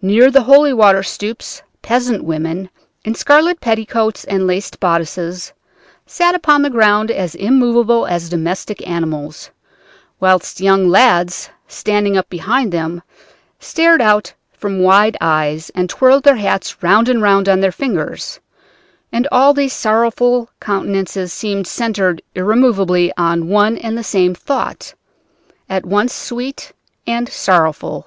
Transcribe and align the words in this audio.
Near 0.00 0.30
the 0.30 0.42
holy 0.44 0.72
water 0.72 1.02
stoups 1.02 1.60
peasant 1.82 2.22
women, 2.22 2.70
in 3.04 3.16
scarlet 3.16 3.60
petticoats 3.60 4.22
and 4.26 4.46
laced 4.46 4.78
bodices, 4.78 5.54
sat 6.06 6.36
upon 6.36 6.62
the 6.62 6.70
ground 6.70 7.10
as 7.10 7.34
immovable 7.34 8.06
as 8.06 8.28
domestic 8.28 8.88
animals, 8.88 9.50
whilst 10.20 10.60
young 10.60 10.88
lads, 10.88 11.50
standing 11.66 12.16
up 12.16 12.30
behind 12.30 12.70
them, 12.70 13.02
stared 13.58 14.00
out 14.00 14.34
from 14.52 14.84
wide 14.84 15.16
open 15.16 15.26
eyes 15.26 15.70
and 15.74 15.90
twirled 15.90 16.22
their 16.22 16.36
hats 16.36 16.80
round 16.80 17.08
and 17.08 17.20
round 17.20 17.48
on 17.48 17.58
their 17.58 17.72
fingers, 17.72 18.38
and 19.10 19.26
all 19.32 19.52
these 19.52 19.72
sorrowful 19.72 20.48
countenances 20.60 21.32
seemed 21.32 21.66
centred 21.66 22.22
irremovably 22.36 23.12
on 23.18 23.48
one 23.48 23.76
and 23.78 23.98
the 23.98 24.04
same 24.04 24.32
thought, 24.32 24.94
at 25.68 25.84
once 25.84 26.14
sweet 26.14 26.70
and 27.04 27.28
sorrowful. 27.28 28.06